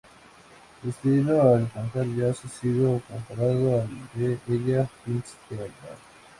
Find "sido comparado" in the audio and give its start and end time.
2.49-3.81